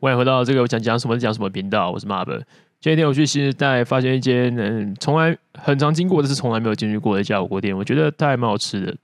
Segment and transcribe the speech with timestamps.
[0.00, 2.24] 欢迎回到这个我讲讲什么讲什么频道，我是 Marv。
[2.80, 8.96] 前几天我去新时代，发现一间嗯，从来很常经过，但是从来没有进去过的一家火锅店，我觉得它还蛮好吃的。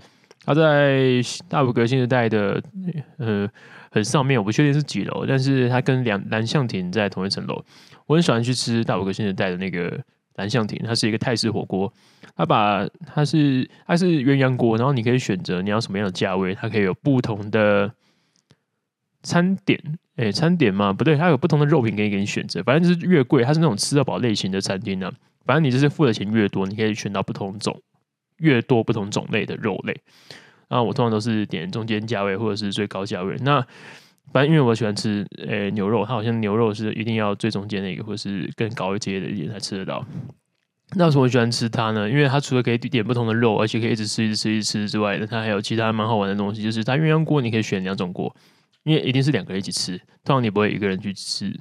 [0.45, 2.63] 它在大埔革新时代的
[3.19, 3.49] 呃
[3.91, 7.65] 很上面，我不确定是几楼，但是它跟两蓝象亭在同一层楼。
[8.07, 10.01] 我很喜欢去吃大埔革新时代的那个
[10.37, 11.93] 蓝象亭，它是一个泰式火锅，
[12.37, 17.91] 它把它是它是鸳鸯锅，然后你可以选择你要什么样的价位，它可以有不同的
[19.25, 19.99] 餐点。
[20.17, 22.63] 哎、餐点嘛，不对，它有不同的肉品可以给你选择。
[22.63, 25.11] 反正就是越贵，它是那种吃到饱类型的餐厅呢、
[25.45, 27.83] 反正你就是付的钱越多，你可以选到不同种、
[28.39, 30.01] 越多不同种类的肉类。
[30.69, 33.37] 然后我通常都是点中间价位或者是最高价位。
[33.41, 33.61] 那
[34.33, 40.05] 反正因为我喜欢吃诶、牛肉，它好像牛肉是一定要最中间那个，或者是更高一阶的一点才吃得到。
[40.97, 42.09] 那为什么我喜欢吃它呢？
[42.09, 48.35] 因为它除了可以点不同的肉，而且可以一直吃、一直吃、一直吃之外，它还有其他蛮好玩的东西，就是它鸳鸯锅你可以选两种锅。
[48.85, 51.53] 因为一定是两个人一起吃，通常你不会一个人去吃。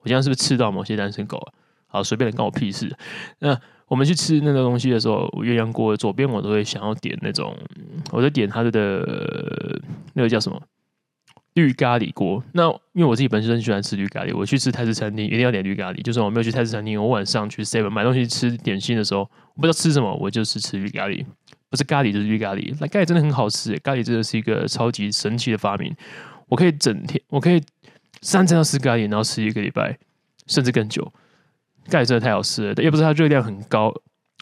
[0.00, 1.48] 我这样是不是吃到某些单身狗啊？
[1.86, 2.94] 好，随便人关我屁事。
[3.38, 7.56] 那我们去吃那个东西的时候，鸳鸯锅左边我都会想要点那种，
[8.10, 9.80] 我就点它的
[10.14, 10.60] 那个叫什么
[11.54, 12.42] 绿咖喱锅。
[12.52, 16.02] 那因为我自己本身喜欢吃绿咖喱，我去吃泰式餐厅一定要点绿咖喱。
[16.02, 21.24] 就算我没有去泰式餐厅，我晚上去 Seven 买东西吃点心的时候，我不知道吃什么，我就是吃绿咖喱，
[21.70, 22.74] 不是咖喱就是绿咖喱。
[22.80, 25.94] 那咖喱真的很好吃，咖喱真的是一个超级神奇的发明。
[26.54, 27.60] 我可以整天，我可以
[28.22, 29.98] 三餐要吃咖喱，然后吃一个礼拜，
[30.46, 31.12] 甚至更久。
[31.88, 33.92] 咖喱真的太好吃了，也不是它热量很高，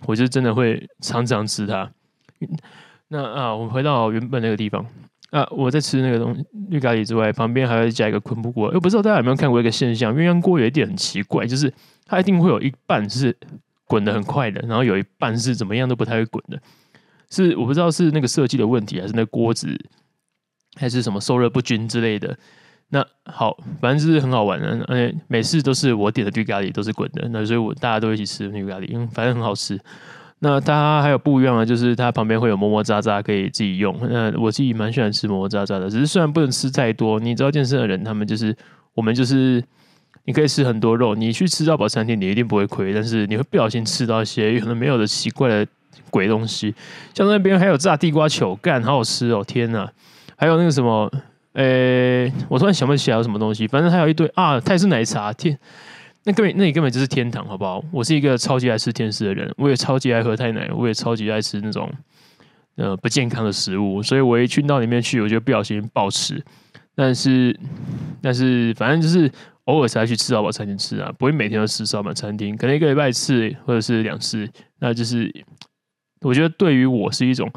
[0.05, 1.91] 我就真的会常常吃它。
[3.09, 4.85] 那啊，我们回到原本那个地方
[5.31, 8.71] 啊，我在吃那个东西绿咖喱之外，旁边还会加一个昆布锅。
[8.75, 11.73] 又不知道大家有没有看过一个现象，鸳鸯锅有一点很奇怪，就是
[12.05, 13.35] 它一定会有一半是
[13.87, 16.61] 滚得很快的，然后有一半是怎么样都不太会滚的。
[17.31, 19.81] 是我不知道是那个设计的问题，还是那锅子。
[20.77, 22.37] 还是什么受热不均之类的，
[22.89, 24.85] 那好，反正就是很好玩的。
[24.89, 29.79] 而且每次都是我点的绿咖喱都是滚的，那所以我大家都一起吃绿咖喱，因为反正很好吃。
[30.41, 33.97] 那它还有不一样的，就是它旁边会有磨磨渣渣可以自己用。
[34.11, 37.21] 那我自己蛮喜欢吃磨磨渣渣的，只是虽然不能吃太多。
[37.21, 38.57] 你知道健身的人，他们就是
[38.95, 39.63] 我们就是
[40.25, 45.67] 你可以吃很多肉，你去吃到饱餐厅，你一定不会亏，但是你会不小心吃到一些可能没有的奇怪的
[46.11, 46.75] 鬼东西，
[47.15, 49.45] 像那边还有炸地瓜球，干好好吃哦！
[49.47, 49.89] 天哪！
[50.43, 51.09] 还有那个什么，
[51.53, 53.65] 呃、我突然想不起来有什么东西。
[53.69, 55.57] 反正还有一堆啊，泰式奶茶，天，
[56.25, 57.81] 那根本那你根本就是天堂，好不好？
[57.93, 61.89] 我是一个超级爱吃甜食的人，我也超级爱喝泰奶，我也超级爱吃那种
[62.75, 66.43] 呃不健康的食物，所以我一去到里面去，我就不小心暴吃。
[66.97, 67.57] 但是，
[68.21, 69.31] 但是反正就是
[69.67, 74.51] 偶尔才去吃到饱餐厅吃啊，不会每天都吃烧饱餐厅，可能一个礼拜一次或者是两次。
[74.81, 75.33] 那就是
[76.23, 77.49] 我觉得对于我是一种。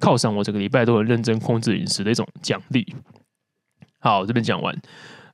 [0.00, 2.84] 犒赏我这个礼拜都很认真控制饮食的一种奖励。
[4.00, 4.74] 好，这边讲完。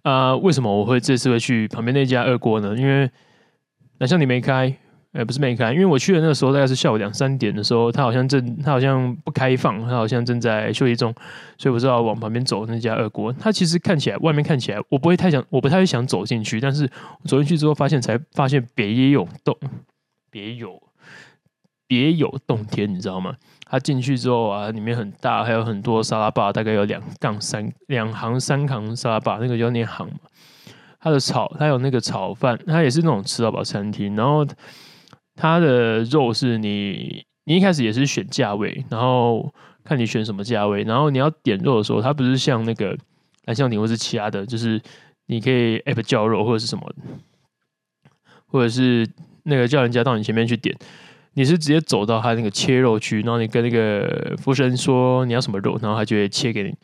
[0.02, 2.76] 啊、为什么我会这次会去旁边那家二锅呢？
[2.76, 3.10] 因为
[3.98, 4.72] 蓝象亭没开，
[5.12, 11.12] 哎、不是没开，因为我去的那个时候大概是下午两三点的时候，他好像正，他好像不开放，他好像正在休息中，
[11.58, 13.32] 所以我知道往旁边走那家二锅。
[13.32, 16.86] 他其实看起来，外面看起来，我不会太想，我不太想走进去，但是
[17.24, 19.56] 走进去之后，发现才发现别有洞，
[20.30, 20.82] 别有。
[21.88, 23.36] 别有洞天，你知道吗？
[23.68, 30.18] 他进去之后啊，里面很大，还有很多沙拉吧，大概有两杠三两行三行沙拉吧，那个叫念行嘛。
[31.00, 34.14] 他的炒，他有那个炒饭，他也是那种吃到饱餐厅。
[34.16, 34.46] 然后
[35.34, 39.52] 他的肉是你，你一开始也是选价位，然后
[39.84, 42.96] 看你选什么价位，然后你要点肉的时候，他不是像那个
[43.44, 44.80] 蓝象亭或是其他的，就是
[45.26, 46.92] 你可以 app 叫肉或者是什么，
[48.46, 49.08] 或者是
[49.44, 50.76] 那个叫人家到你前面去点。
[51.36, 56.74] 你是直接走到他那个切肉区，然后你跟那个服务生说你要什么肉，然后他就会切给你。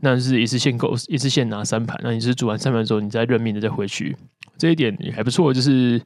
[0.00, 1.98] 那是一次限购，一次限拿三盘。
[2.02, 4.16] 那你是煮完三盘之后，你再认命的再回去。
[4.56, 6.00] 这一点也还不错，就是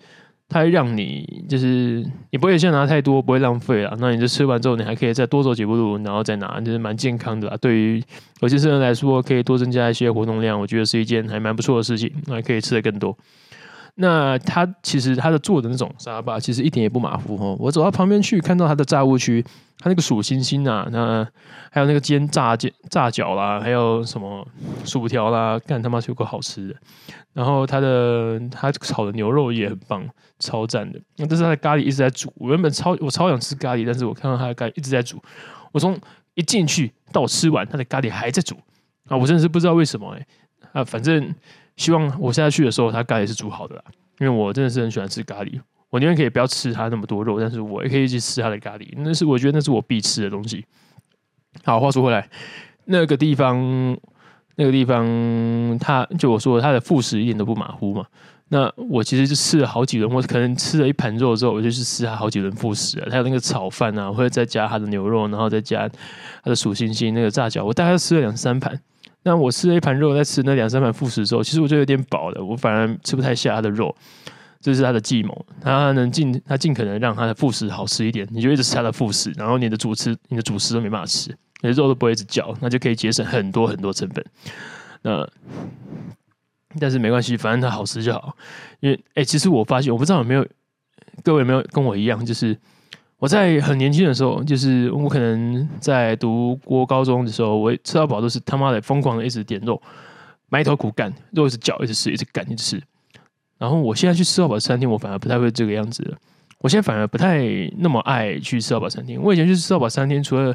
[0.49, 3.97] 他让你就是你不会先拿太多，不会浪费啊。
[4.00, 7.56] 那你就吃完之后，你还可以再多走几步路，然后再拿，就是蛮健康的。
[7.59, 8.03] 对于
[8.41, 12.12] 有些人来说，可以多增加一些活动量，我觉得是一件还蛮不错的事情。
[12.27, 13.16] 那还可以吃得更多。
[14.00, 17.56] 那他其实他的做的那种沙巴，其实一点也不马虎哦。
[17.59, 19.45] 我走到旁边去，看到他的炸物区，
[19.80, 21.27] 他那个薯星星啊，那
[21.72, 24.47] 还有那个煎炸煎炸饺啦，还有什么
[24.84, 26.74] 薯条啦，干他妈是有够好吃的。
[27.33, 30.09] 然后他的他炒的牛肉也很棒，
[30.39, 31.01] 超赞的。
[31.16, 35.21] 那这是他的咖喱一直在煮，我原本超我超想吃咖喱，但是我看到他的咖喱一直在煮。
[35.72, 35.98] 我从
[36.34, 38.54] 一进去到我吃完，他的咖喱还在煮
[39.09, 39.16] 啊！
[39.16, 40.27] 我真的是不知道为什么哎、
[40.74, 41.34] 啊，反正。
[41.78, 43.83] 希望我现在去的时候，他咖喱是煮好的啦，
[44.19, 45.59] 因为我真的是很喜欢吃咖喱。
[45.89, 50.66] 我宁愿可以不要吃他那么多肉，但是我也可以一直吃他的咖喱，那是我觉得那是我必吃的东西。
[51.65, 52.28] 好，话说回来，
[52.84, 53.97] 那个地方
[54.57, 58.04] 那个地方，它就我说它的副食一点都不马虎嘛。
[58.51, 63.07] 那我其实就吃了好几轮，我可能吃了一盘肉之后，我就去吃它好几轮副食啊。
[63.10, 65.89] 它有那个炒饭啊，或者再加它的牛肉，然后再加
[66.42, 68.78] 它的薯星星那个炸饺，我大概吃了两三盘。
[69.22, 73.94] 那我吃了一盘肉，再吃那两三盘副食之后，其实我就有点饱了，我反而吃不太下它的肉。
[74.60, 81.30] 这是他的计谋，他能尽他尽可能让他的副食好吃一点，你就一直吃他的副食，然后你的主食你的主食都没办法吃，
[81.62, 84.24] 你的肉都不会一直嚼，那就可以节省很多很多成本。
[85.03, 85.24] 那
[86.80, 88.36] 但是没关系，反正它好吃就好。
[88.80, 90.44] 因为哎、其实我发现，我不知道有没有
[91.22, 92.59] 各位有没有跟我一样，就是
[93.18, 99.80] 我在很年轻的时候，就是我可能在读国高中的时候，我吃到饱都是他妈的疯狂的一直点肉，
[100.48, 102.82] 埋头苦干，肉一直嚼，一直吃，一直干，一直吃。
[103.59, 106.16] 然后我现在去吃到饱餐厅，我反而不太会这个样子了。
[106.59, 107.44] 我现在反而不太
[107.78, 109.20] 那么爱去吃到饱餐厅。
[109.20, 110.54] 我以前去吃到饱餐厅，除了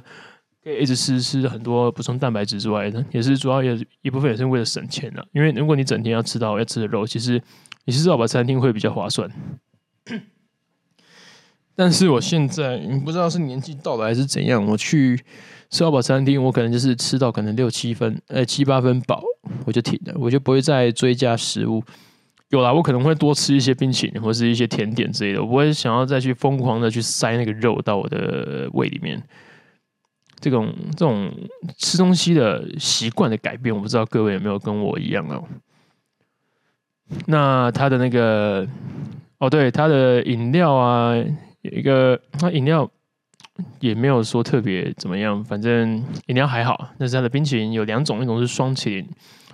[0.63, 5.25] 可以一直吃吃很多补充蛋白质之外呢，也是主要也一部分也是为了省钱的。
[5.33, 7.41] 因为如果你整天要吃到要吃的肉，其实
[7.83, 9.29] 你吃到饱餐厅会比较划算。
[11.75, 15.19] 但是我现在不知道是年纪到了还是怎样，我去
[15.69, 19.23] 吃到饱餐厅，我可能就是吃到可能六七分，呃七八分饱，
[19.65, 21.83] 我就停了，我就不会再追加食物。
[22.49, 29.21] 有啦，我可能会多吃一些冰淇淋或是一些甜点之类的，我不会想要再去疯狂的去塞那个肉到我的胃里面。
[30.39, 31.31] 这种这种
[31.77, 35.43] 吃东西的习惯的改变，我不知道各位有没有跟我一样哦。
[37.25, 38.67] 那他的那个
[39.39, 41.15] 哦，对，他的饮料啊，
[41.63, 42.89] 有一个他饮料
[43.79, 45.95] 也没有说特别怎么样，反正
[46.27, 46.89] 饮料还好。
[46.97, 49.09] 但是它的冰淇淋有两种，一种是双淇淋。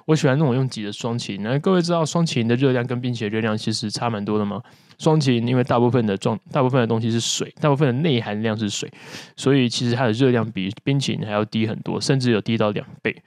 [0.05, 4.59] 我喜欢那种用挤的双淇淋，那各位知道双淇淋的热量跟冰淇淋热量其实差蛮多的吗？
[4.97, 8.91] 双淇淋因为大部分的状，大部分的东西是水，大部分的内含量是水，
[9.37, 13.21] 所以其实它的热量比冰淇淋还要低很多，甚至有低到两倍。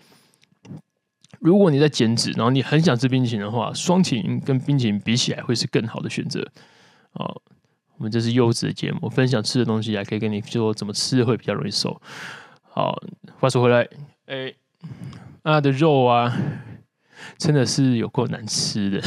[1.39, 6.41] 如果你在减脂，然后你很想吃冰淇淋的话，双淇淋跟冰淇淋比起来会是更好的选择。
[7.13, 7.41] 哦，
[7.97, 12.01] 我们这是优质的节目，分享吃的东西，还可以跟你说怎么吃会比较容易瘦。
[12.63, 12.97] 好，
[13.39, 13.89] 话说回来，
[14.27, 14.53] 哎，
[15.43, 16.37] 它的肉啊。
[17.39, 19.01] 真的是有够难吃的，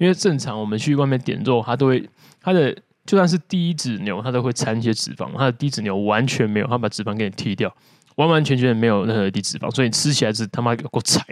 [0.00, 2.08] 因为正常我们去外面点肉，它都会
[2.40, 2.72] 它的
[3.06, 7.72] 就算是低脂牛，它都会掺一些脂肪，它的低脂牛完全没有，它把脂肪给你剔掉，
[8.16, 11.24] 完完全全没有任何低脂肪，所以你吃起来是他妈有够柴，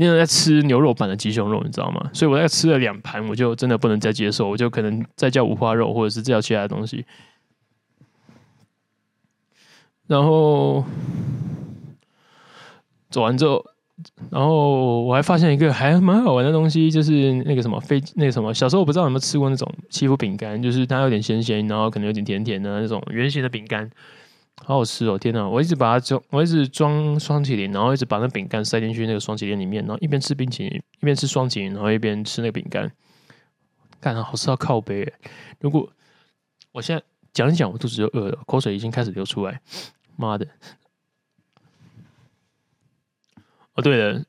[0.00, 2.08] 你有在吃牛肉版的鸡胸肉，你知道吗？
[2.14, 7.04] 所以我在吃了两盘，我就真的不能再接受，我就可能再叫五花肉，或者是叫其他的东西，
[10.06, 10.82] 然后
[13.10, 13.62] 走完之后。
[14.30, 23.90] 然后我还发现一个还蛮好玩的东西，就是那个什么飞那个什么，小时候我不知道有没有吃过那种戚风饼干，就是它有点咸咸，然后可能有点甜甜的那种圆形的饼干，
[24.56, 25.18] 好好吃哦！
[25.18, 32.92] 天哪，我一直把它装，我一直装双淇淋，然后一直把那饼干塞进去那个双淇淋里面，然后一边吃冰淇淋，一边吃双淇淋，然后一边吃那个饼干，
[34.00, 35.12] 干啊，好吃到靠北！
[35.60, 35.90] 如果
[36.72, 37.02] 我现在
[37.32, 39.60] 讲一讲，我肚子就饿了，口水已经开始流出来，
[40.16, 40.46] 妈的！
[43.74, 44.22] 哦，对了，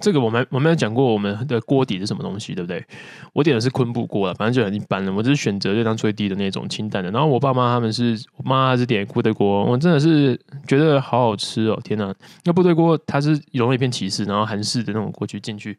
[0.00, 2.84] 这个我们我们有讲过我们的锅底是什么东西，对不对？
[3.32, 5.12] 我点的是昆布锅了，反正就很一般了。
[5.12, 7.10] 我只是选择热量最低的那种清淡的。
[7.10, 11.80] 然后我爸妈他们是，我妈是点部队锅，我真的是觉得好好吃哦！
[11.82, 12.14] 天哪，
[12.44, 15.78] 那部队锅它是融了一片起司，然后韩式的那种锅具进去。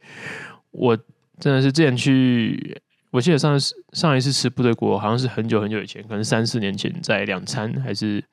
[0.72, 0.98] 我
[1.40, 8.24] 真的是之前去，我记得上次上一次吃部队锅好像是很久很久以前，可能三四年前在两餐还是？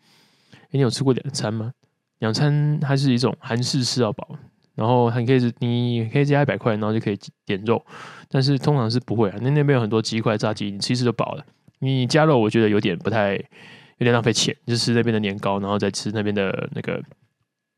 [0.70, 1.72] 诶，你有吃过两餐吗？
[2.20, 4.38] 两餐它是一种韩式吃到饱。
[4.74, 7.84] 然后还可以，你可以加一百块，然后就可以点肉，
[8.28, 9.36] 但是通常是不会啊。
[9.40, 11.44] 那那边有很多鸡块、炸鸡，你吃一吃就饱了。
[11.80, 17.02] 你加肉，我觉得有点不太，有点浪费钱，就吃那边的年糕，然后再吃那边的那个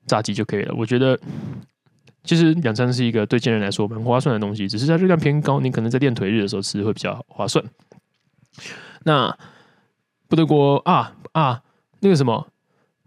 [0.07, 0.75] 炸鸡就可以了。
[0.77, 1.19] 我觉得
[2.23, 7.65] 其实两餐是一个对健人来说蛮划算的东西，只是它热量偏高，你可能在练腿日的时候吃会比较划算。
[9.05, 9.37] 那
[10.29, 11.63] 部队锅啊啊，
[12.01, 12.47] 那个什么？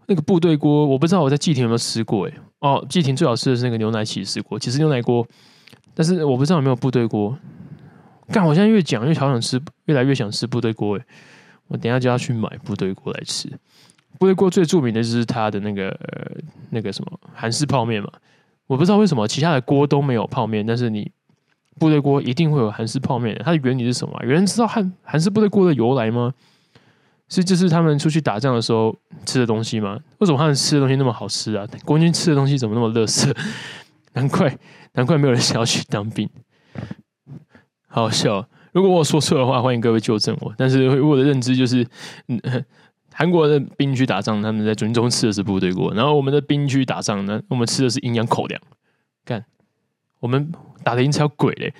[0.06, 2.32] 那个部队锅，我不知道我在季亭有没有吃过哎。
[2.60, 5.26] 哦，季亭最好吃的是那个牛奶起司锅，其实牛奶锅，
[5.94, 7.38] 但是我不知道有没有部队锅。
[8.32, 11.04] 干，我现在越讲越好想吃，越来越想吃部队锅哎。
[11.68, 13.48] 我等下就要去买部队锅来吃。
[14.18, 15.96] 部队锅最著名的就是它的那个、
[16.70, 18.10] 那个什么韩式泡面嘛。
[18.66, 21.10] 我不知道为什么其他的锅都没有泡面，但是你
[21.78, 23.40] 部队锅一定会有韩式泡面。
[23.44, 24.18] 它的原理是什么？
[24.22, 26.34] 有人知道韩韩式部队锅的由来吗？
[27.28, 28.94] 是，就是他们出去打仗的时候
[29.26, 29.98] 吃的东西吗？
[30.18, 31.66] 为什么他们吃的东西那么好吃啊？
[31.84, 33.34] 国军吃的东西怎么那么垃圾？
[34.14, 34.58] 难怪，
[34.94, 36.28] 难怪没有人想要去当兵。
[37.86, 40.52] 好，好笑，如果我说错的话，欢迎各位纠正我。
[40.56, 41.86] 但是我的认知就是，
[42.28, 42.64] 嗯，
[43.12, 48.60] 韩国的兵去打仗，他们在军中吃的是部队锅，然后我们的兵去打仗呢，我们吃的是营养口粮。
[49.24, 49.44] 干，
[50.20, 50.50] 我们
[50.82, 51.74] 打的赢才有鬼嘞！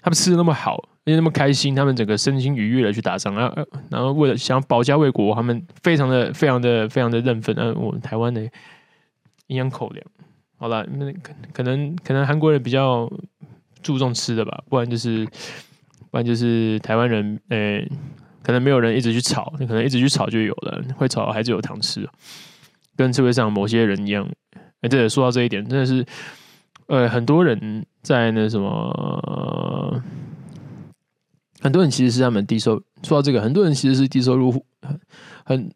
[0.00, 7.56] 他们吃的那么好，而且那么开心，他们整个身心愉悦的去打仗，然后然后为了想保家卫国，他们非常的非常的非常的认份。
[7.56, 8.42] 嗯，我们台湾的
[9.46, 10.04] 营养口粮，
[10.58, 13.10] 好了，那可可能可能韩国人比较
[13.82, 15.24] 注重吃的吧，不然就是
[16.10, 17.90] 不然就是台湾人，呃、欸，
[18.42, 22.06] 可能没有人一直去炒，你可能一直去炒就有了，会炒还是有糖吃，
[22.96, 24.28] 跟社会上某些人一样。
[24.52, 26.04] 哎、欸，对，说到这一点，真的是。
[26.88, 30.02] 呃，很多人在那什么，
[31.60, 32.80] 很多人其实是他们低收。
[33.02, 34.64] 说到这个，很多人其实是低收入户，
[35.44, 35.70] 很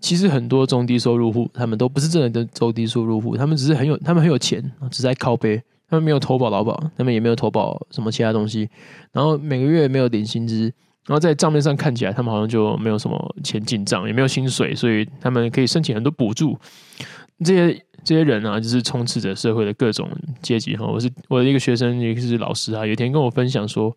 [0.00, 8.68] 其实很多中低收入户，他们都不是真的的中低收入户，他们只是很有，他们很有钱，只在靠背，他们没有投保劳保，他们也没有投保什么其他东西，
[9.12, 10.62] 然后每个月没有领薪资，
[11.06, 16.58] 然后在账面上看起来，他们好像就没有什么钱进账，也没有薪水，所以他们可以申请很多补助，
[17.44, 17.84] 这些。
[18.08, 20.08] 这些人啊，就是充斥着社会的各种
[20.40, 20.86] 阶级哈。
[20.86, 22.86] 我是我的一个学生，也是老师啊。
[22.86, 23.94] 有一天跟我分享说，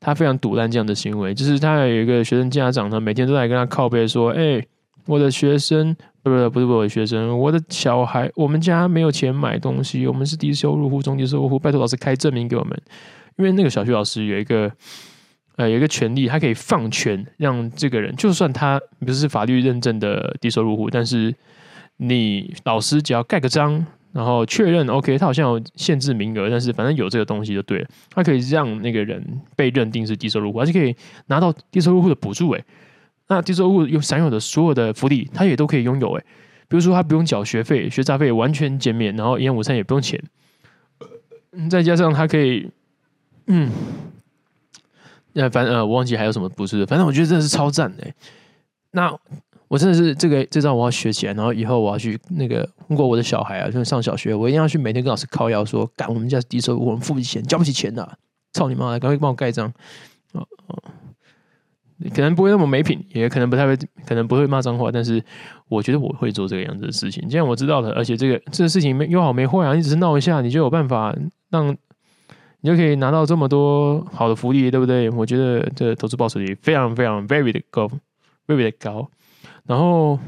[0.00, 4.64] 他非常堵烂这样的行为，就是他有一个学生家长呢，每天都在跟他靠背说：“哎、
[5.04, 12.80] 我的学生，不是不是我的学生，我的小孩，我们家没有钱买东西，我们是低收入户、中低收入户，拜托老师开证明给我们。”
[13.36, 14.72] 因为那个小学老师有一个
[15.56, 21.34] 呃有一个权利，他可以放权让这个人，就算他不是法律认证的低收入户，但是。
[21.96, 27.88] 你老师只要盖个章，然后确认 OK，他好像有限制名额，但是反正有这个东西就对了。
[28.10, 30.94] 他可以让那个人被认定是低收入户，而且可以
[31.26, 32.50] 拿到低收入户的补助。
[32.52, 32.64] 诶，
[33.28, 36.12] 那低收入户有享有的所有的福利，他也都可以拥有。
[36.14, 36.24] 诶，
[36.68, 40.22] 比如说他不用缴学费，学杂费完全减免，然后营养午餐也不用钱。
[41.70, 42.68] 再加上他可以，
[43.46, 43.70] 嗯，
[45.32, 48.04] 那反正呃，我忘记还有什么补助的，反正我觉得真的是超赞的。
[48.90, 49.16] 那。
[49.68, 58.18] 我真的是这个这招我要学起来，然后以后我要去那个，如果我的小孩啊，就是上小学，我一定要去每天跟老师靠腰说，干我们家是低收入，我们付不起钱，交不起钱的，
[58.52, 59.72] 操你妈的，赶快帮我盖章。
[60.32, 60.82] 哦哦，
[62.14, 65.22] 可能不会那么没品，也可能不太会，可能不会骂脏话，但是
[65.68, 67.26] 我觉得我会做这个样子的事情。
[67.28, 71.16] 既然我知道了，而且这个这个事情没有好没坏啊，你只是闹一下，你就有办法
[71.50, 71.74] 让，
[72.60, 75.08] 你就可以拿到这么多好的福利，对不对？
[75.10, 77.90] 我觉得这投资报酬率非常非常 very 的高
[78.46, 79.08] ，very 的高。
[79.64, 80.18] 然后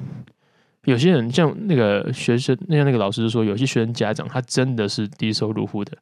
[0.85, 5.97] 有些人像那个学生，那样那个老师说，有些学生家长他真的是低收入户的，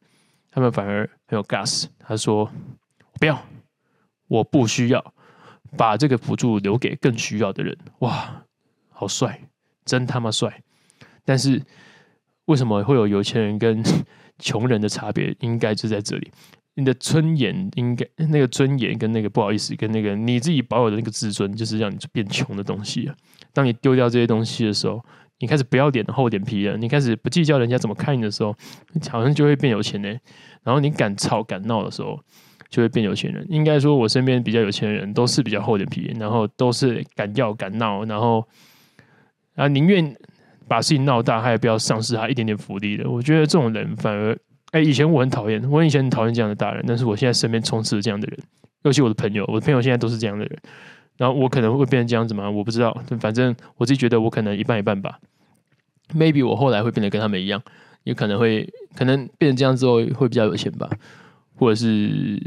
[0.51, 1.85] 他们反而很有 gas。
[1.99, 2.51] 他说
[3.19, 3.41] ：“不要，
[4.27, 5.13] 我不需要，
[5.75, 8.43] 把这个补助留给更需要的人。”哇，
[8.89, 9.41] 好帅，
[9.83, 10.61] 真他妈帅！
[11.23, 11.61] 但是
[12.45, 13.83] 为什么会有有钱人跟
[14.37, 15.35] 穷人的差别？
[15.39, 16.31] 应该就在这里。
[16.77, 23.15] 你的尊严应该那个尊严跟那个不好意思跟那个你自己保有的那个自尊，就是让你变穷的东西啊。
[23.53, 25.01] 当你丢掉这些东西的时候，
[25.39, 28.53] 你开始不要脸厚脸皮了，你开始不计较人家怎么看你的时候，
[28.91, 30.09] 你好像就会变有钱呢。
[30.63, 32.19] 然后你敢吵敢闹的时候，
[32.69, 33.45] 就会变有钱人。
[33.49, 38.45] 应该说，我身边比较有钱的人都是比较厚脸皮，然后都是敢要敢闹，然后
[39.55, 40.13] 啊宁愿
[40.67, 43.09] 把事情闹大，他也不要丧失他一点点福利的。
[43.09, 44.37] 我觉得这种人反而。
[44.75, 48.37] 哎，以前我很讨厌，我以前很讨厌这样的大人，但是我现在身边充斥着这样的人，
[48.83, 50.59] 尤其我的朋友，我的朋友现在都是这样的人。
[51.15, 52.51] 然后我可能会变成这样子吗？
[52.51, 55.17] 我不知道，反正我自己觉得我可能一半一半吧。
[56.13, 57.61] Maybe 我后来会变得跟他们一样，
[58.03, 60.89] 也可能会可能变成这样之后会比较有钱吧，
[61.55, 62.37] 或者是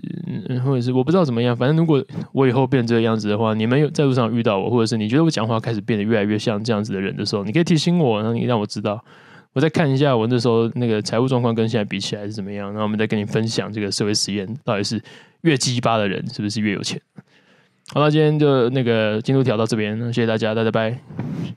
[0.62, 1.56] 或者是我不知道怎么样。
[1.56, 9.02] 反正如果我以后变成这个样子的话，你们有在路上遇到我，或者是你觉得我讲话开始变得越来越像这样子的人的时候，你可以提醒我，然后你让我知道。
[9.58, 15.02] 我再看一下我那时候那个财务状况跟现在比起来是怎么样，然后我们再跟你分享这个社会实验到底是
[15.40, 17.00] 越鸡巴的人是不是越有钱？
[17.88, 20.96] 好了，今天就那个进度条到这边，谢谢大家，大家拜。